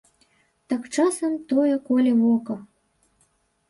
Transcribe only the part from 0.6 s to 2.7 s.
Так, часам тое коле вока.